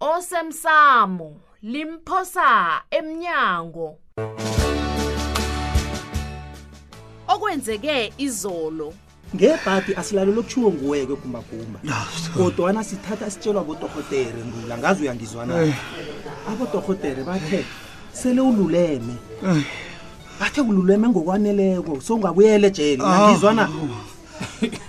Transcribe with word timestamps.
osemsamo 0.00 1.36
limphosa 1.62 2.48
emnyango 2.90 3.98
okwenzeke 7.28 8.12
izolo 8.18 8.92
ngebhadi 9.34 9.94
asilalelo 9.94 10.42
kushiwo 10.42 10.70
nguweke 10.72 11.14
gumbagumba 11.16 11.78
kodwana 12.36 12.84
sithatha 12.84 13.30
sitshelwa 13.30 13.64
botorhotere 13.64 14.40
ndula 14.46 14.78
ngazi 14.78 15.02
uyangizwana 15.02 15.62
eh. 15.64 15.74
abotorhotere 16.52 17.22
bathe 17.24 17.64
sele 18.12 18.40
ululeme 18.40 19.14
eh. 19.48 19.62
bathe 20.40 20.62
kululeme 20.62 21.08
ngokwaneleko 21.08 22.00
sowungabuyele 22.00 22.70
jele 22.70 23.02
ah. 23.02 23.06
uyangizwana 23.08 23.68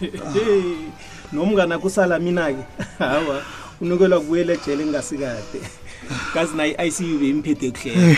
nomngana 1.31 1.79
kusala 1.79 2.19
mina-ke 2.19 2.63
hawa 2.99 3.43
unikelwa 3.81 4.19
kubuyela 4.19 4.53
ejele 4.53 4.81
engingasikade 4.83 5.59
kazi 6.33 6.53
naye 6.57 6.71
i-icu 6.79 7.19
beimphethe 7.19 7.71
kuhlela 7.71 8.18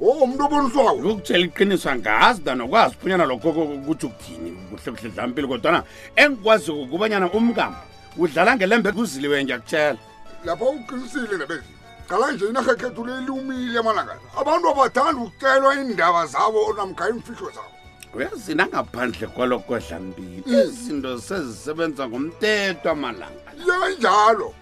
o 0.00 0.06
oh, 0.06 0.24
umntu 0.24 0.42
obonisako 0.44 1.02
yokutshela 1.04 1.46
iqiniswa 1.46 1.92
ngazi 1.96 2.40
dana 2.46 2.64
ukwazi 2.64 2.94
uphunyana 2.94 3.24
lokho 3.26 3.50
kuthi 3.86 4.06
ukuthini 4.06 4.50
kuhle 4.70 4.90
kuhle 4.94 5.10
dlampile 5.10 5.46
kodwana 5.50 5.80
engikwazi 6.16 6.70
kubanyana 6.90 7.26
umkama 7.34 7.78
udlala 8.16 8.52
ngelembe 8.56 8.90
kuziliwe 8.94 9.44
ngiyakutshela 9.44 9.98
lapho 10.46 10.64
uqinisile 10.78 11.36
nabezi 11.42 11.70
qala 12.08 12.32
nje 12.32 12.44
inahekhethu 12.46 13.00
leliumile 13.06 13.78
amalanga 13.82 14.14
abantu 14.40 14.66
abathanda 14.70 15.20
ukutshelwa 15.26 15.70
iindaba 15.74 16.26
zabo 16.26 16.60
namkha 16.76 17.04
iimfihlo 17.10 17.50
zabo 17.56 17.72
uyazi 18.14 18.54
nangaphandle 18.54 19.26
kwalokodlambili 19.34 20.42
mm. 20.46 20.54
izinto 20.68 21.20
sezisebenza 21.20 22.08
ngomtetwa 22.08 22.94
malanga 22.94 23.52
yenjalo 23.68 24.54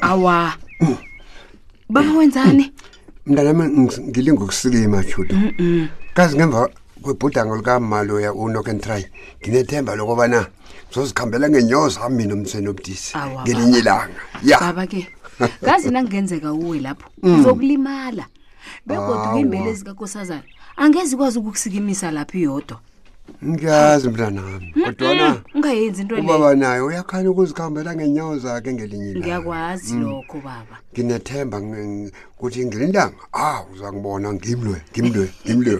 awa 0.00 0.52
bama 1.88 2.18
wenzani 2.18 2.72
mntanami 3.26 3.64
ngilingokusilima 4.08 5.02
tyhuti 5.04 5.34
kazi 6.14 6.36
ngemva 6.36 6.68
kwibhudango 7.04 7.56
likamalo 7.56 8.20
ya 8.20 8.30
unokentry 8.32 9.02
nginethemba 9.42 9.94
lokubana 9.96 10.40
sozikhambela 10.92 11.48
ngenyawo 11.50 11.88
zam 11.94 12.12
mina 12.16 12.34
umtsweni 12.34 12.68
obutisi 12.68 13.12
ngelinye 13.42 13.78
ilanga 13.78 14.20
ya 14.42 14.58
baba 14.60 14.86
ke 14.86 15.02
ngazi 15.62 15.90
nakungenzeka 15.90 16.52
uwe 16.52 16.78
lapho 16.80 17.08
uzokulimala 17.22 18.26
begodwa 18.86 19.30
kwiimbele 19.32 19.70
ezikakosazana 19.70 20.44
angezi 20.80 21.16
kwazi 21.16 21.38
ukukusikimisa 21.38 22.10
lapho 22.10 22.38
iyodwa 22.38 22.76
ngiyazi 23.52 24.08
mntanami 24.08 24.74
kodwana 24.84 25.42
ungayenzi 25.54 26.00
intobaba 26.02 26.54
naye 26.54 26.80
uyakhani 26.80 27.28
ukuzikhambela 27.28 27.94
ngenyawo 27.94 28.38
zakhe 28.38 28.72
ngelinye 28.72 29.12
ngiyakwazi 29.20 29.94
mm. 29.94 30.02
lokho 30.02 30.36
baba 30.48 30.76
nginethemba 30.94 31.56
kuthi 32.38 32.66
ngelinlanga 32.66 33.16
aw 33.32 33.64
uza 33.72 33.92
ngibona 33.92 34.28
ngimlwe 34.34 34.78
ngimlwe 34.92 35.26
ngimlwe 35.46 35.76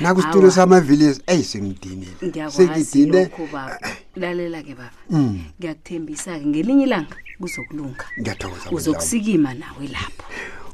nakusitulo 0.00 0.50
samavilisi 0.50 1.20
eyi 1.32 1.44
sengidinile 1.50 2.14
sengidinelalela-ke 2.56 4.74
baba 4.80 4.96
mm. 5.10 5.22
ngiyakuthembisa-ke 5.58 6.44
ngelinye 6.50 6.84
ilanga 6.88 7.16
kuzokulunga 7.40 8.04
ngiyathokoza 8.20 8.66
uzokusikima 8.76 9.50
nawe 9.60 9.84
lapho 9.94 10.24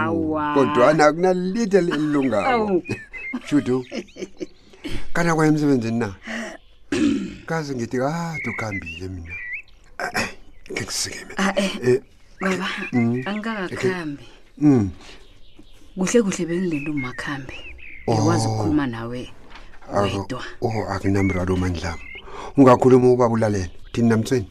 kodwana 0.55 1.05
kunalide 1.13 1.79
elilungako 1.79 2.75
judu 3.51 3.77
kana 5.15 5.35
kwaye 5.35 5.49
emsebenzini 5.51 5.99
na 6.03 6.09
kaze 7.49 7.71
ngithi 7.75 7.99
kade 7.99 8.47
ukuhambile 8.53 9.07
mina 9.15 9.35
ngikusikime 10.73 11.33
ah, 11.37 11.53
eh. 11.57 11.71
Eh, 11.89 12.01
baba 12.43 12.69
mm. 12.93 13.23
angikakakuhambi 13.27 14.27
Mm. 14.59 14.89
Kuhle 15.99 16.23
kuhle 16.23 16.47
bengilinda 16.47 16.91
umakhambe. 16.91 17.53
Ngiwazi 18.09 18.47
oh. 18.47 18.51
ukukhuluma 18.51 18.87
nawe. 18.87 19.33
Wedwa. 19.93 20.43
Oh, 20.63 20.85
akunamira 20.89 21.45
lo 21.45 21.57
mandlamo. 21.57 22.01
Ungakhuluma 22.57 23.11
ubaba 23.13 23.35
ulalela. 23.35 23.69
Thini 23.93 24.09
namtsweni? 24.09 24.49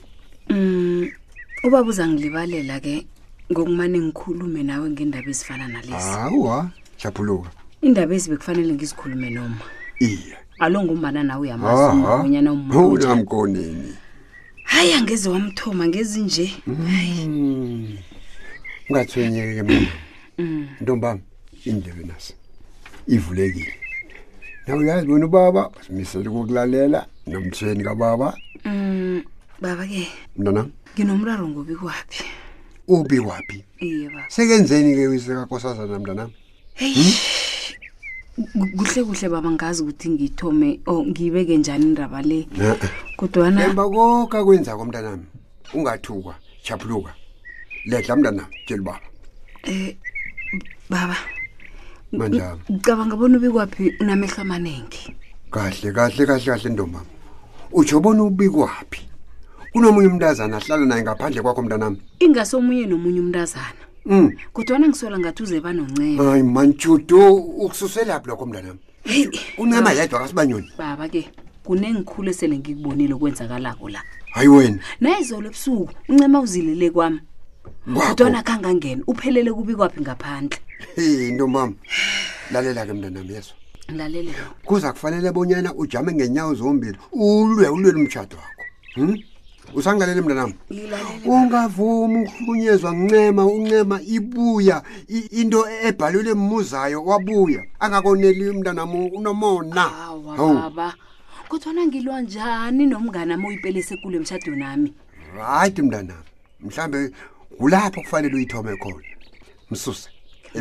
Mm. 0.49 1.09
Ubaba 1.63 1.89
uzangilibalela 1.89 2.79
ke 2.79 3.05
ngokumane 3.51 3.97
ngikhulume 3.99 4.61
nawe 4.63 4.85
ngendaba 4.93 5.29
ezifana 5.31 5.67
nalesi. 5.67 6.11
Hawu 6.13 6.47
ha, 6.47 6.69
chapuluka. 6.97 7.49
Indaba 7.81 8.15
ezi 8.15 8.29
bekufanele 8.29 8.73
ngizikhulume 8.73 9.29
noma. 9.29 9.57
Iya. 9.99 10.37
Alo 10.59 10.83
ngumbana 10.85 11.23
nawe 11.25 11.41
uyamazi 11.41 11.97
ngonyana 11.97 12.49
umuntu. 12.53 12.77
Oh, 12.93 12.97
namkonini. 12.97 13.91
Hayi 14.63 14.93
angeze 14.93 15.29
wamthoma 15.29 15.87
ngezi 15.87 16.19
nje. 16.21 16.47
Hayi. 16.87 17.27
Mm 17.27 17.97
ungathwenyeke 18.89 19.63
mama 19.63 19.91
ntombami 20.81 21.21
indlebe 21.65 22.03
naso 22.05 22.33
ivulekile 23.09 23.73
naw 24.67 24.77
uyazi 24.79 25.05
bona 25.07 25.25
ubaba 25.25 25.61
simisele 25.83 26.29
kokulalela 26.29 26.99
nomthweni 27.27 27.83
kababa 27.83 28.33
um 28.65 28.73
mm, 28.73 29.23
baba 29.61 29.85
ke 29.87 30.05
mntana 30.37 30.69
nginomraro 30.93 31.47
ngobi 31.49 31.75
kwaphi 31.75 32.23
ubi 32.87 33.17
kwaphi 33.21 33.57
sekenzeni 34.29 34.93
ke 34.93 35.07
uyisekakhosazana 35.07 35.99
mntanam 35.99 36.29
heyi 36.77 37.09
hmm? 38.37 38.69
kuhle 38.77 39.01
kuhle 39.03 39.27
baba 39.29 39.49
ngazi 39.51 39.81
ukuthi 39.83 40.09
ngithome 40.09 40.79
o 40.85 40.95
oh, 40.95 41.03
ngiyibeke 41.05 41.57
njani 41.57 41.85
indaba 41.85 42.21
le 42.21 42.45
kodwanaemba 43.17 43.83
koka 43.89 44.45
kwenzako 44.45 44.85
mntanami 44.85 45.25
ungathukwa 45.73 46.35
chaphuluka 46.65 47.13
ledla 47.85 48.15
mntana 48.15 48.45
tshela 48.65 48.81
ubaba 48.81 49.01
eh 49.63 49.95
baba 50.89 51.15
manjalo 52.11 52.57
ngicabanga 52.71 53.15
bona 53.15 53.37
ubikwaphi 53.37 53.85
namehlo 54.01 54.41
amaningi 54.41 55.13
kahle 55.53 55.89
kahle 55.93 56.25
kahle 56.25 56.45
kahle 56.49 56.69
ntombami 56.69 57.09
utsho 57.73 57.99
bona 57.99 58.23
ubikwaphi 58.23 59.01
kunomunye 59.73 60.07
umntazana 60.09 60.57
ahlala 60.57 60.85
naye 60.85 61.01
ngaphandle 61.03 61.41
kwakho 61.41 61.61
mntanami 61.61 61.97
ingase 62.19 62.55
omunye 62.57 62.85
nomunye 62.87 63.19
umntazana 63.21 63.81
um 64.05 64.31
kodwana 64.53 64.89
ngisola 64.89 65.19
ngathi 65.19 65.43
uze 65.43 65.61
banonceba 65.61 66.23
hayi 66.25 66.43
mantshudu 66.43 67.19
ukususelaphi 67.63 68.27
lokho 68.27 68.45
mntanami 68.45 68.81
uncema 69.57 69.91
yedwa 69.93 70.19
kasibanyoni 70.19 70.67
baba 70.77 71.05
ke 71.09 71.29
kunengikhulu 71.65 72.29
esele 72.33 72.57
ngikubonile 72.57 73.13
okwenzakalako 73.13 73.89
la 73.93 73.99
hayi 74.33 74.47
wena 74.47 74.79
nayizolo 75.01 75.45
ebusuku 75.53 75.93
uncema 76.09 76.41
uzilele 76.41 76.89
kwami 76.89 77.19
kodwana 77.95 78.43
kangangena 78.43 79.03
uphelele 79.07 79.51
kubi 79.53 79.75
kwaphi 79.75 80.01
ngaphandle 80.01 80.59
into 80.97 81.47
mama 81.47 81.73
lalela-ke 82.51 82.93
mntanam 82.93 83.27
yeso 83.31 83.53
lalele 83.97 84.31
kuza 84.65 84.91
kufanele 84.93 85.31
bonyana 85.31 85.73
ujame 85.75 86.13
ngenyawo 86.13 86.53
zombili 86.53 86.97
ulwe 87.11 87.67
ulweli 87.67 87.99
umtshato 87.99 88.37
wakho 88.37 88.61
hmm? 88.95 89.17
usangilalele 89.73 90.21
mntanam 90.21 90.53
ungavumi 91.25 92.21
ukuhlunyezwa 92.25 92.91
ncema 92.91 93.45
uncema 93.45 94.01
ibuya 94.01 94.83
I, 95.09 95.19
into 95.19 95.65
ebhalule 95.83 96.33
mmuzayo 96.33 97.05
wabuya 97.05 97.63
angakoneli 97.79 98.45
mntanam 98.51 98.95
unomona 99.05 99.89
baba 100.37 100.93
kodwana 101.49 101.85
ngilwa 101.85 102.21
njani 102.21 102.85
nomnganami 102.85 103.47
oyipelisekulo 103.47 104.15
emtshadweni 104.17 104.63
ami 104.63 104.93
rayiht 105.37 105.79
mntanam 105.79 106.21
mhlawumbe 106.63 107.11
kulapho 107.57 108.01
kufanele 108.01 108.35
uyithome 108.35 108.75
khona 108.77 109.05
msuse 109.71 110.09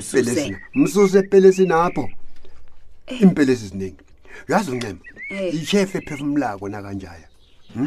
epelesini 0.02 0.56
msuse 0.74 1.18
epelesini 1.18 1.72
apho 1.72 2.08
eh. 3.06 3.20
iimpelesi 3.22 3.66
ziningi 3.66 3.96
uyazi 4.48 4.70
unxema 4.70 4.98
eh. 5.30 5.54
ishefu 5.62 5.98
ephefumlako 5.98 6.68
nakanjaya 6.68 7.28
hm? 7.74 7.86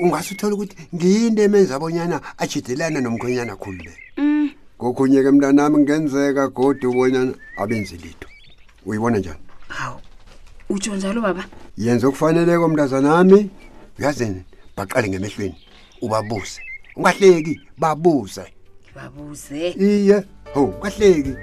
ungase 0.00 0.34
uthola 0.34 0.54
ukuthi 0.54 0.76
ngiyinto 0.94 1.42
emenza 1.42 1.76
abonyana 1.76 2.20
ajidelane 2.38 3.00
nomkhwenyana 3.00 3.56
khulu 3.56 3.82
le 3.84 3.94
mm. 4.16 4.50
ngokhunye 4.80 5.22
ke 5.22 5.30
mntanami 5.30 5.74
kungenzeka 5.76 6.48
godi 6.48 6.86
ubonyana 6.86 7.34
abenzi 7.56 7.96
lito 7.96 8.28
uyibona 8.86 9.18
njani 9.18 9.40
hawu 9.68 10.00
utsho 10.68 10.96
njalo 10.96 11.20
baba 11.20 11.46
yenza 11.78 12.08
okufaneleko 12.08 12.68
mntazanami 12.68 13.50
uyazini 13.98 14.42
baqale 14.76 15.08
ngemehlweni 15.08 15.54
ubabuse 16.02 16.60
ungahleki 16.98 17.60
babuze 17.78 18.42
babuze 18.96 19.68
iye 19.70 20.18
ho 20.54 20.60
ungahleki 20.64 21.34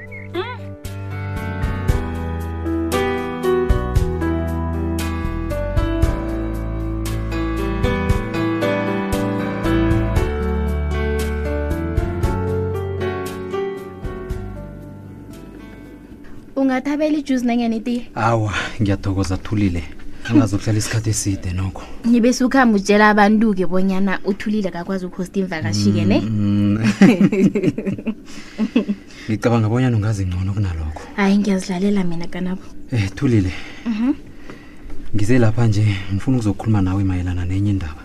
ungathabela 16.60 17.18
ijuzi 17.18 17.46
nenyanitiye 17.48 18.01
awa 18.16 18.54
ngiyathokoza 18.81 19.38
thulile 19.38 19.84
angazokuhlala 20.31 20.77
isikhathi 20.80 21.10
eside 21.10 21.51
nokho 21.54 21.83
ngibe 22.07 22.33
sukuhambe 22.33 22.74
utshela 22.80 23.06
abantu-ke 23.13 23.66
bonyana 23.69 24.13
uthulile 24.25 24.69
kakwazi 24.74 25.06
ukhosta 25.06 25.38
imvakashike 25.42 26.01
ne 26.10 26.18
mm, 26.19 26.42
mm. 26.66 26.80
ngicabanga 29.30 29.68
bonyana 29.69 29.95
ungazi 29.98 30.25
ngcono 30.25 30.51
kunalokho 30.54 31.04
hayi 31.16 31.38
ngiyazidlalela 31.38 32.04
mina 32.04 32.27
kanabo 32.27 32.63
eh 32.92 33.10
thulile 33.16 33.54
mhm. 33.86 34.13
ngize 35.16 35.39
lapha 35.39 35.68
nje 35.68 35.86
ngifuna 36.13 36.38
ukuzokhuluma 36.38 36.81
nawe 36.81 37.04
mayelana 37.04 37.45
nenye 37.45 37.69
indaba 37.72 38.04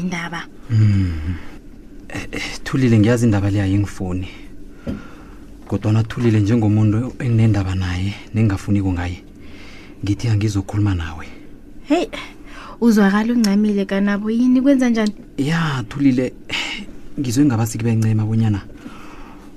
indaba 0.00 0.46
mm-hmm. 0.70 1.34
eh, 2.08 2.26
eh, 2.32 2.42
thulile 2.64 2.98
ngiyazi 2.98 3.24
indaba 3.24 3.50
le 3.50 3.62
ayingifuni 3.62 4.28
kodwana 5.68 6.02
thulile 6.04 6.40
njengomuntu 6.40 7.12
enginendaba 7.18 7.74
naye 7.74 8.14
nengingafuniko 8.34 8.92
ngaye 8.92 9.24
ngithi 10.04 10.28
angizokhuluma 10.28 10.94
nawe 10.94 11.26
hey 11.88 12.06
uzwakala 12.80 13.32
uncamile 13.32 13.84
kanabo 13.84 14.30
yini 14.30 14.62
kwenza 14.62 14.88
njani 14.88 15.12
ya 15.38 15.84
thulile 15.88 16.32
ngizwe 17.20 17.44
ngabasiki 17.44 17.84
bencema 17.84 18.24
bonyana 18.24 18.60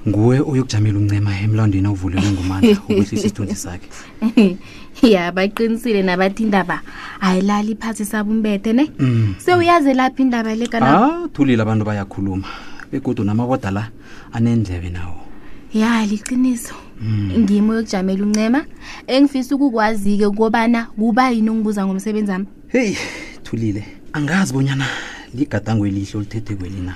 nguwe 0.08 0.40
uyokujamela 0.40 1.00
uncema 1.00 1.40
emlandweni 1.40 1.88
awuvulelwe 1.88 2.32
ngumandla 2.36 2.72
ukwehlisa 2.84 3.16
isithunzi 3.16 3.56
sakhe 3.56 4.58
ya 5.16 5.32
baqinisile 5.32 6.02
nabathi 6.04 6.44
indaba 6.44 6.82
ayilali 7.22 7.76
phasi 7.76 8.04
sabumbethe 8.06 8.74
ne 8.74 8.92
mm. 9.00 9.36
so 9.46 9.58
uyazi 9.58 9.94
laphi 9.94 10.22
indaba 10.22 10.56
le 10.56 10.68
kana 10.68 10.88
ah, 10.92 11.28
thulile 11.34 11.62
abantu 11.64 11.86
bayakhuluma 11.86 12.48
begodwa 12.92 13.26
namabodala 13.26 13.90
anendlebe 14.36 14.90
nawo 14.90 15.24
ya 15.74 16.06
liqiniso 16.06 16.76
ngimi 17.38 17.76
yokujamela 17.76 18.24
uncema 18.26 18.66
engifisa 19.08 19.56
ukukwazi-ke 19.56 20.30
kobana 20.36 20.86
kuba 20.96 21.32
yini 21.32 21.50
ungibuza 21.50 21.86
ngomsebenzi 21.86 22.32
wami 22.32 22.46
heyi 22.70 22.98
thulile 23.44 23.84
angazi 24.14 24.54
bonyana 24.54 24.86
ligadango 25.34 25.88
elihle 25.88 26.18
olithethe 26.20 26.54
kweli 26.56 26.80
na 26.86 26.94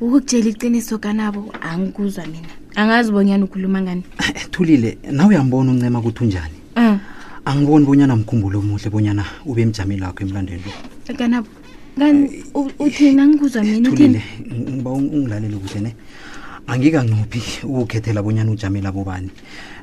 ukukutshela 0.00 0.48
iqiniso 0.50 0.98
kanabo 0.98 1.52
angikuzwa 1.60 2.26
mina 2.26 2.48
angazi 2.74 3.12
bonyana 3.12 3.44
ukhuluma 3.44 3.82
ngani 3.82 4.02
eh, 4.24 4.48
thulile 4.50 4.98
nawe 5.12 5.28
uyambona 5.34 5.72
uncema 5.72 6.00
kuthi 6.00 6.24
unjani 6.24 6.54
um 6.76 6.82
mm. 6.82 6.98
angiboni 7.44 7.84
bonyana 7.86 8.16
mkhumbulo 8.16 8.58
omuhle 8.58 8.88
bonyana 8.90 9.24
ube 9.46 9.62
emjameni 9.62 10.02
wakho 10.02 10.24
emlandweni 10.24 10.62
lo 10.66 10.72
eh, 11.08 11.16
kanabo 11.16 11.48
kani 11.98 12.22
eh, 12.34 12.80
uthini 12.80 13.20
angikuzwa 13.20 13.62
minathulile 13.64 14.22
ngiba 14.52 14.90
ungilalele 14.90 15.56
kuhle 15.56 15.80
ne 15.80 15.88
uh, 15.88 16.31
angikancuphi 16.66 17.66
ukukhethela 17.66 18.22
bonyana 18.22 18.50
ujamela 18.52 18.92
bobani 18.92 19.30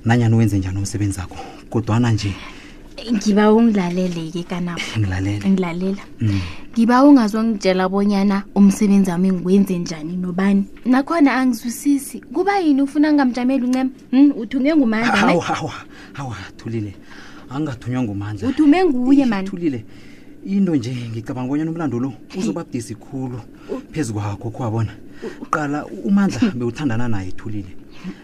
nanyani 0.06 0.36
wenze 0.36 0.58
njani 0.60 0.78
umsebenzi 0.78 1.20
akho 1.22 1.36
kodwana 1.70 2.12
nje 2.12 2.34
ngiba 3.16 3.54
ungilalele-ke 3.54 4.44
kanangilalela 4.44 6.04
mm. 6.20 6.42
ngiba 6.74 7.04
ungazongitshela 7.04 7.90
bonyana 7.90 8.44
umsebenzi 8.56 9.12
wami 9.12 9.32
ngiwenze 9.32 9.78
njani 9.78 10.18
nobani 10.18 10.64
nakhona 10.86 11.36
angizwisisi 11.36 12.22
kuba 12.34 12.60
yini 12.60 12.82
ufuna 12.82 13.08
ngingamjameli 13.10 13.66
uncema 13.66 13.90
hmm, 14.12 14.32
uthunge 14.38 14.76
ngumandaawa 14.76 15.44
hawa 16.14 16.36
thulile 16.58 16.96
angingathunywa 17.50 18.04
ngumandla 18.04 18.48
uthume 18.50 18.84
nguye 18.86 19.26
manthulile 19.26 19.86
into 20.46 20.76
nje 20.76 20.96
ngicabanga 21.12 21.48
bonyana 21.50 21.72
umlando 21.72 22.00
lo 22.00 22.14
uzoba 22.38 22.64
budisi 22.64 22.96
khulu 22.96 23.40
phezu 23.92 24.14
kwakho 24.14 24.50
khowabona 24.50 24.92
qala 25.52 25.86
umandla 25.86 26.52
bewuthandana 26.58 27.08
naye 27.08 27.28
ethulile 27.30 27.76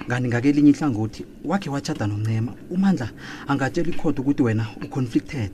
ngani 0.08 0.28
ngakelinye 0.28 0.70
ihlangothi 0.72 1.26
wakhe 1.44 1.70
wachada 1.70 2.08
nomncema 2.08 2.54
umandla 2.70 3.10
angatshela 3.48 3.90
ikhoda 3.90 4.22
ukuthi 4.22 4.44
wena 4.44 4.66
uconflicted 4.84 5.52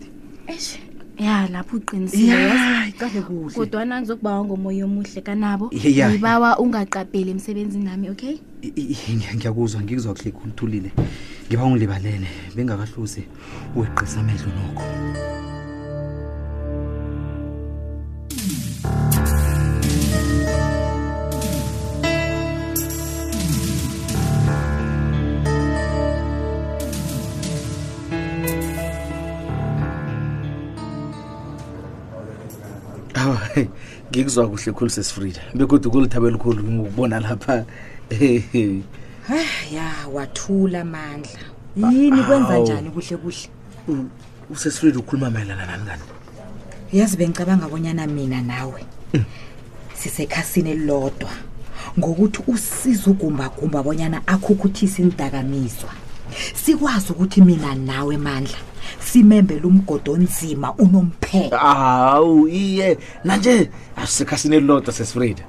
eh 0.48 0.80
ya 1.20 1.48
lapho 1.48 1.78
uqinisile 1.78 2.94
kodwana 3.56 4.02
ngizokuba 4.02 4.32
wangomoya 4.38 4.86
omuhle 4.86 5.22
kanabo 5.22 5.70
ngibawa 5.74 6.60
ungaqapheli 6.60 7.32
emsebenzini 7.32 7.86
nami 7.86 8.10
okay 8.10 8.36
ngiyakuzwa 9.36 9.82
ngikuzwakuhle 9.82 10.32
khulu 10.32 10.52
thulile 10.58 10.92
ngiba 11.48 11.64
ungilibalele 11.66 12.28
bengakahluzi 12.56 13.22
uweqisa 13.76 14.20
amehlo 14.22 14.50
nokho 14.58 14.86
ukuzwa 34.32 34.50
kuhle 34.54 34.74
khulu 34.74 34.90
sesifrida 34.90 35.40
bekude 35.56 35.90
kulithabela 35.90 36.36
ukhulu 36.36 36.82
ukubona 36.82 37.20
lapha 37.20 37.66
ya 39.72 39.86
wathula 40.14 40.86
mandla 40.86 41.40
yini 41.92 42.24
kwenza 42.24 42.58
njani 42.60 42.90
kuhle 42.92 43.18
kuhle 43.18 44.04
usesifrida 44.50 45.00
ukhuluma 45.00 45.30
mayelana 45.30 45.66
nani 45.66 45.84
kani 45.88 46.02
yazi 46.94 47.18
bengicabanga 47.18 47.66
abonyana 47.66 48.08
mina 48.08 48.42
nawe 48.42 48.86
hmm. 49.12 49.24
sisekhasini 49.94 50.70
elilodwa 50.70 51.30
ngokuthi 52.00 52.44
usiza 52.48 53.12
ugumbagumba 53.12 53.80
abonyana 53.80 54.22
akhukhuthise 54.28 55.02
indakamizwa 55.02 55.90
sikwazi 56.66 57.12
ukuthi 57.12 57.42
mina 57.42 57.76
nawe 57.76 58.18
mandla 58.18 58.58
simembele 59.02 59.62
umgodo 59.66 60.12
onzima 60.14 60.74
unomphela 60.74 61.58
hawu 61.60 62.48
iye 62.48 62.98
nanje 63.24 63.70
asisekha 63.96 64.38
sinelilodwa 64.38 64.94
sesifreda 64.94 65.44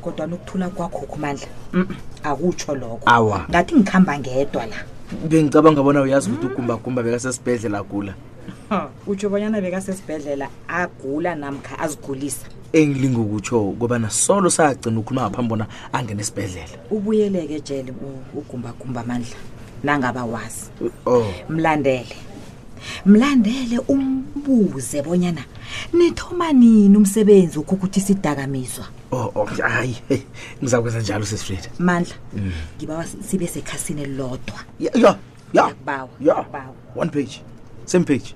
kodwa 0.00 0.26
nokuthula 0.26 0.68
kwakho 0.68 0.98
kumandla 0.98 1.46
akutsho 2.22 2.74
lokho 2.74 3.46
ngathi 3.50 3.74
ngikuhamba 3.74 4.18
ngedwa 4.18 4.66
la 4.66 4.76
bengicabanga 5.28 5.82
bona 5.82 6.00
uyazi 6.02 6.30
ukuthi 6.30 6.46
ugumbagumba 6.52 7.02
bekasesibhedlela 7.02 7.78
agula 7.78 8.14
utsho 9.06 9.28
bonyana 9.30 9.60
bekasesibhedlela 9.60 10.46
agula 10.68 11.34
namkha 11.34 11.78
azigulisa 11.78 12.46
engilinga 12.72 13.20
ukutsho 13.20 13.74
kobana 13.80 14.10
solo 14.10 14.50
sagcina 14.50 14.98
ukhuluma 15.00 15.26
ngaphambi 15.30 15.48
bona 15.48 15.66
angene 15.92 16.20
esibhedlela 16.22 16.74
ubuyeleke 16.90 17.60
jele 17.60 17.90
ugumbagumba 18.34 19.00
amandla 19.00 19.36
nangabawazi 19.84 20.64
oh. 21.06 21.30
mlandele 21.48 22.16
mlandele 23.06 23.78
umbuze 23.88 25.02
bonyana 25.02 25.42
nithoma 25.92 26.52
nini 26.52 26.96
umsebenzi 26.96 27.58
ukhukuthi 27.58 28.00
sidakamizwa 28.00 28.86
oh, 29.12 29.30
oh, 29.34 29.44
hayi 29.46 29.96
hey, 30.08 30.20
ngizakwenza 30.62 31.00
njalo 31.00 31.24
sesifrida 31.26 31.68
mandla 31.78 32.14
mm. 32.36 32.52
ngibawa 32.76 33.04
mm. 33.14 33.22
sibe 33.26 33.46
sekhasini 33.46 34.02
elilodwa 34.02 34.58
ya 34.80 34.90
ya 35.00 35.16
ya, 35.54 35.66
ya. 36.20 36.44
one 36.96 37.10
page 37.10 37.40
same 37.86 38.04
page 38.04 38.34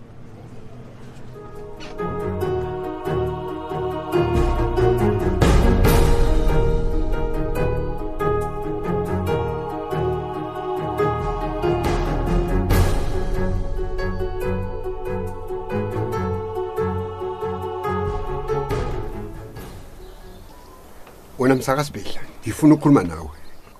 wena 21.50 21.60
msakasibhedla 21.62 22.20
ngifuna 22.42 22.74
ukukhuluma 22.74 23.02
nawe 23.04 23.28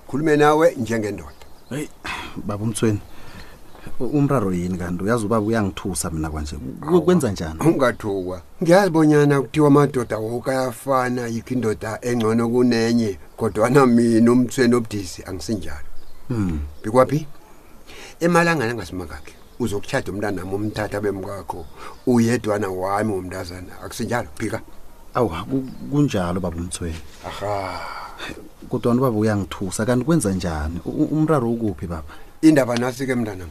khulume 0.07 0.35
nawe 0.37 0.75
njengendoda 0.75 1.31
heyi 1.69 1.89
baba 2.45 2.63
umthweni 2.63 2.99
umraro 3.99 4.53
yini 4.53 4.77
kanti 4.77 5.03
uyazi 5.03 5.25
ubaba 5.25 5.45
uyangithusa 5.45 6.09
mina 6.09 6.29
kwanje 6.29 6.55
kwenza 7.05 7.31
njani 7.31 7.59
ungathukwa 7.67 8.41
ngiyazibonyana 8.63 9.41
kuthiwa 9.41 9.67
amadoda 9.67 10.17
woku 10.17 10.49
ayafana 10.49 11.27
yikho 11.27 11.53
indoda 11.53 11.97
engcono 12.01 12.49
kunenye 12.49 13.17
kodwana 13.37 13.85
mina 13.85 14.31
umthweni 14.31 14.75
obudisi 14.75 15.23
angisinjalo 15.27 15.85
um 16.29 16.59
bikwaphi 16.83 17.27
emalangane 18.19 18.71
angasimakakhe 18.71 19.33
uzokutshada 19.59 20.11
umntanami 20.11 20.53
umthatha 20.55 21.01
bemkakho 21.01 21.65
uyedwana 22.05 22.69
wami 22.69 23.11
womntazana 23.13 23.73
akusinjalo 23.83 24.29
phika 24.35 24.61
awu 25.13 25.61
kunjalo 25.91 26.39
baba 26.39 26.57
umthweni 26.57 26.99
aha 27.27 27.81
kodwa 28.69 28.91
ubaba 28.95 29.17
uyangithusa 29.21 29.85
kanti 29.85 30.05
kwenza 30.05 30.31
njani 30.33 30.79
umraro 30.85 31.51
ukuphi 31.51 31.87
baba 31.87 32.07
indaba 32.41 32.75
nasi-ke 32.77 33.15
mntanam 33.15 33.49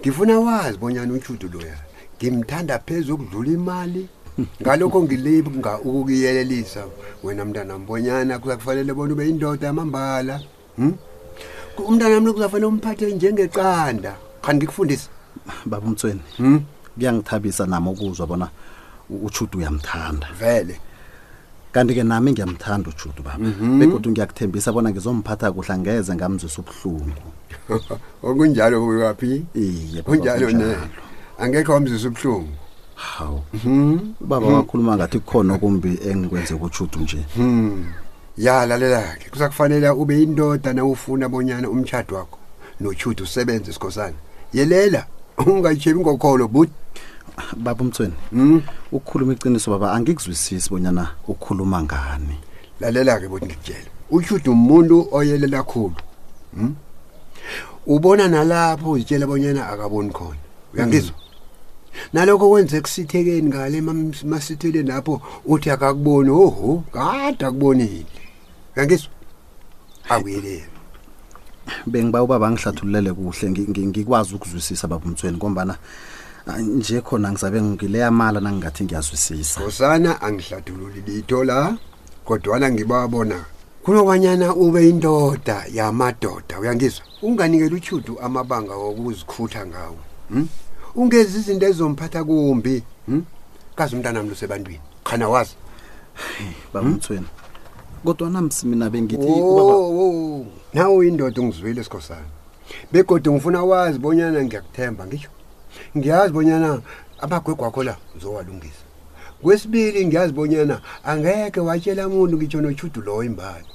ngifuna 0.00 0.40
wazi 0.40 0.78
bonyana 0.78 1.12
utshudu 1.14 1.48
loya 1.52 1.78
ngimthanda 2.18 2.78
phezu 2.82 3.14
ukudlula 3.14 3.50
imali 3.52 4.08
ngalokho 4.62 5.02
ngilibnga 5.02 5.78
ukukuyelelisa 5.78 6.82
wena 7.22 7.44
mntanam 7.44 7.86
bonyana 7.86 8.38
kuza 8.38 8.56
kufanele 8.56 8.92
bona 8.94 9.12
ube 9.14 9.26
yindoda 9.26 9.66
yamambala 9.66 10.40
um 10.78 10.90
hm? 10.90 10.96
umntanam 11.88 12.24
lo 12.26 12.32
kuzafanele 12.34 12.66
umphathe 12.66 13.14
njengeqanda 13.14 14.12
khandi 14.42 14.64
ngikufundisa 14.64 15.08
baba 15.66 15.86
umthweni 15.86 16.20
um 16.40 16.46
hm? 16.52 16.58
kuyangithabisa 16.96 17.66
nami 17.66 17.88
ukuzwa 17.88 18.26
bona 18.26 18.44
hmm? 18.46 18.69
uchudu 19.24 19.58
uyamthanda 19.58 20.28
vele 20.40 20.80
kanti-ke 21.72 22.02
nami 22.02 22.32
ngiyamthanda 22.32 22.88
ujudu 22.90 23.22
baba 23.22 23.38
mm 23.38 23.54
-hmm. 23.60 23.78
begodwa 23.78 24.12
ngiyakuthembisa 24.12 24.72
bona 24.72 24.90
ngizomphatha 24.90 25.52
kuhle 25.52 25.74
angeze 25.74 26.14
ngamzwisa 26.14 26.60
ubuhlungu 26.62 27.28
okunjalo 28.28 28.84
kuyaphi 28.86 29.42
iye 29.54 30.02
kunjalo 30.02 30.50
ne 30.50 30.76
angekho 31.38 31.72
wamzisa 31.72 32.08
ubuhlungu 32.08 32.52
hawu 32.94 33.42
ubaba 33.42 33.70
mhm. 33.70 33.98
baba 34.20 34.46
mhm. 34.46 34.54
wakhuluma 34.54 34.96
ngathi 34.96 35.18
kukhona 35.18 35.54
okumbi 35.54 35.98
engikwenze 36.08 36.54
kujudu 36.54 36.98
nje 37.00 37.20
mm. 37.36 37.84
ya 38.38 38.66
lalela-ke 38.66 39.30
kusakufanele 39.30 39.90
ube 39.90 40.22
indoda 40.22 40.72
nawufuna 40.72 41.28
bonyana 41.28 41.70
umtshado 41.70 42.16
wakho 42.16 42.38
nojudu 42.80 43.24
usebenze 43.24 43.70
isikhosana 43.70 44.16
yelela 44.52 45.06
ungatshebi 45.46 46.00
ngokholo 46.00 46.48
but 46.48 46.70
baba 47.56 47.84
umtsweni 47.84 48.12
mm. 48.32 48.62
ukhuluma 48.92 49.32
iciniso 49.32 49.70
baba 49.70 49.92
angikuzwisisi 49.92 50.70
bonyana 50.70 51.10
ukhuluma 51.28 51.82
ngani 51.82 52.36
lalela-ke 52.80 53.28
bonikutshela 53.28 53.88
ushuda 54.10 54.50
umuntu 54.50 55.08
oyele 55.12 55.46
lakhulu 55.46 55.96
mm? 56.54 56.74
ubona 57.86 58.28
nalapho 58.28 58.90
uzitshela 58.90 59.26
bonyana 59.26 59.68
akaboni 59.68 60.10
khona 60.10 60.40
uyangizwa 60.74 61.16
mm. 61.16 62.00
nalokho 62.12 62.48
kwenze 62.50 62.76
ekusithekeni 62.76 63.42
ngale 63.48 63.80
masitheleni 64.30 64.88
lapho 64.88 65.20
uthi 65.46 65.70
akakuboni 65.70 66.30
oho 66.30 66.84
kade 66.92 67.46
akubonile 67.46 68.06
uyangizwa 68.76 69.08
akuyelela 70.08 70.66
bengiba 71.86 72.22
ubaba 72.22 72.46
angihlathululele 72.48 73.12
kuhle 73.12 73.50
ngikwazi 73.50 74.34
ukuzwisisa 74.34 74.88
baba 74.88 75.06
umtsweni 75.06 75.36
ngombana 75.36 75.78
nje 76.58 77.00
khona 77.00 77.30
ngizabe 77.32 77.60
ngileyamala 77.62 78.40
nangingathi 78.40 78.84
ngiyazwisisa 78.84 79.60
gosana 79.60 80.20
angihladululi 80.22 81.00
litho 81.06 81.44
la 81.44 81.76
kodwana 82.24 82.70
ngibabona 82.72 83.44
kunokwanyana 83.82 84.54
ube 84.56 84.88
indoda 84.88 85.64
yamadoda 85.72 86.58
uyangizwa 86.60 87.04
unganikela 87.22 87.76
utyhudu 87.76 88.20
amabanga 88.20 88.74
wokuzikhutha 88.74 89.66
ngawo 89.66 89.96
um 90.30 90.36
hmm? 90.36 90.48
ungezi 90.94 91.38
izinto 91.38 91.66
ezizomphatha 91.66 92.24
kumbi 92.24 92.82
um 93.08 93.14
hmm? 93.14 93.22
kazi 93.76 93.96
umntanam 93.96 94.28
lusebantwini 94.28 94.80
khana 95.04 95.28
wazi 95.28 95.54
bamthweni 96.74 97.26
hmm? 97.28 98.04
kodwa 98.04 98.30
namsi 98.30 98.66
mina 98.66 98.90
bengithi 98.90 99.30
na 100.74 100.90
uyindoda 100.90 101.40
ungizwile 101.42 101.80
esikhosana 101.80 102.26
begodwa 102.92 103.34
ngifuna 103.34 103.62
wazi 103.64 103.98
bonyana 103.98 104.44
ngiyakuthemba 104.44 105.06
ngisho 105.06 105.28
ngiyazi 105.96 106.32
bonyana 106.32 106.80
amagwegwa 107.20 107.70
kho 107.70 107.82
la 107.84 107.96
uzowalungisa 108.16 108.82
kwesibili 109.42 110.06
ngiyazi 110.06 110.32
bonyana 110.32 110.80
angeke 111.04 111.60
watshela 111.60 112.08
muntu 112.08 112.36
ngitsho 112.36 112.60
noshudu 112.60 113.00
loyo 113.00 113.22
imbali 113.24 113.66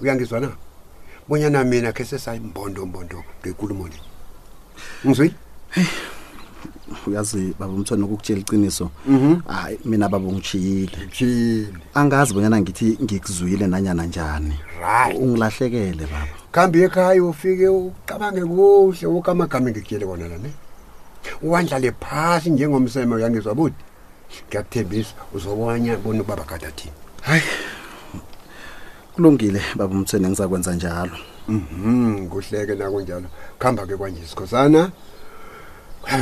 uyangizwa 0.00 0.40
na 0.40 0.48
bonyana 1.28 1.64
mina 1.64 1.92
khe 1.92 2.04
sesayimbondombondo 2.04 3.18
ngekulumo 3.40 3.88
le 3.88 3.98
ngizwi 5.06 5.28
uyazi 7.06 7.42
baba 7.58 7.72
umthwana 7.72 8.04
okukutshela 8.04 8.40
iciniso 8.44 8.84
mhm. 9.08 9.34
hayi 9.56 9.78
mina 9.84 10.06
baba 10.08 10.28
ungishiyile 10.28 11.68
angazi 11.94 12.30
bonyana 12.34 12.60
ngithi 12.62 12.88
ngikuzwile 13.02 13.66
nanyana 13.66 14.02
njani 14.06 14.54
ungilahlekele 15.20 16.06
baba 16.12 16.34
kuhambi 16.52 16.78
ekhaya 16.86 17.24
ufike 17.24 17.66
ucabange 17.68 18.42
kuhle 18.46 19.06
woke 19.10 19.30
amagama 19.30 19.70
ngikutshele 19.70 20.06
kona 20.06 20.28
la 20.28 20.38
ne 20.38 20.50
uwandlale 21.42 21.92
phasi 22.00 22.50
njengomseme 22.50 23.14
uyangizwa 23.14 23.54
buti 23.54 23.74
ngiyakuthembisa 24.48 25.14
uzobonya 25.32 25.96
bona 25.96 26.20
ubaba 26.20 26.44
gada 26.44 26.70
thini 26.70 26.92
hayi 27.22 27.42
kulungile 29.14 29.62
baba 29.76 29.94
umthweni 29.94 30.28
ngizakwenza 30.28 30.74
njalo 30.74 31.16
Mhm 31.48 32.28
kuhleke 32.28 32.74
nako 32.74 33.00
njalo 33.00 33.26
khamba 33.58 33.86
ke 33.86 33.96
kwanje 33.96 34.26
sikhosana 34.26 34.90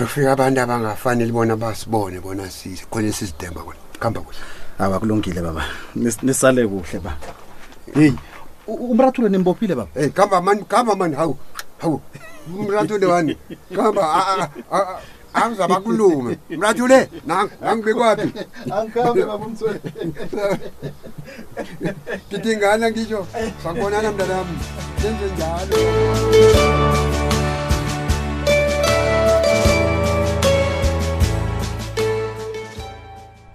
kufika 0.01 0.33
abantu 0.33 0.61
abangafanele 0.61 1.33
bona 1.33 1.57
basibone 1.57 2.21
bona 2.21 2.51
sisi 2.51 2.87
khona 2.91 3.13
sizidemba 3.13 3.63
kona 3.63 3.79
khamba 4.01 4.21
kuhle 4.21 4.41
hawa 4.79 4.99
kulungile 5.01 5.41
baba 5.43 5.65
nisale 6.23 6.67
kuhle 6.69 6.99
ba 7.01 7.17
hey 7.95 8.13
umrathule 8.67 9.29
nimbophile 9.29 9.75
baba 9.75 9.91
hey 9.95 10.09
khamba 10.09 10.41
man 10.43 10.65
khamba 10.65 10.97
man 10.97 11.15
hawu 11.15 11.39
hawu 11.83 12.01
mlathu 12.59 12.95
lewani 12.99 13.37
kamba 13.77 14.05
angizaba 15.43 15.77
kulume 15.85 16.35
mlathu 16.59 16.85
le 16.93 17.01
nangibekwaphi 17.61 18.29
ngidingana 22.29 22.87
ngisho 22.91 23.21
sakubonana 23.63 24.09
mndanami 24.13 24.57
senzenjalo 25.03 25.77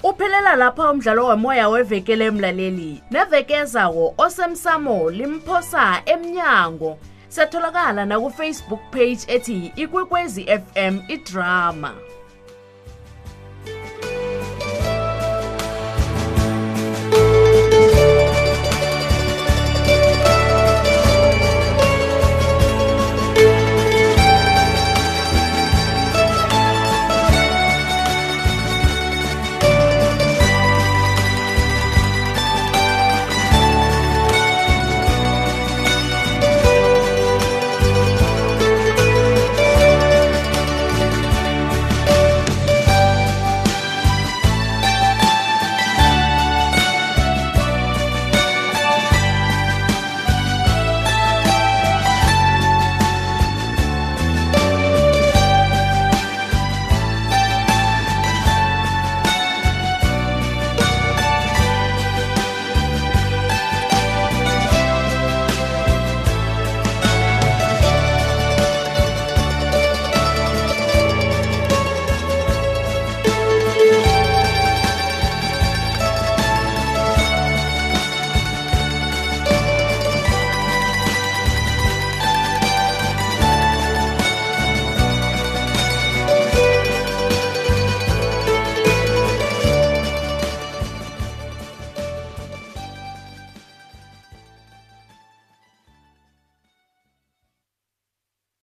uphelela 0.09 0.51
lapha 0.61 0.83
umdlalo 0.91 1.23
wemoya 1.29 1.65
wevekele 1.73 2.23
emlaleli 2.31 2.91
nevekezawo 3.13 4.05
osemsamo 4.25 4.97
limphosa 5.17 5.83
emnyango 6.13 6.91
satholakala 7.29 8.05
nakufacebook 8.05 8.79
page 8.91 9.19
ethi 9.35 9.57
ikwekwezi 9.83 10.41
fm 10.61 10.95
idrama 11.15 12.06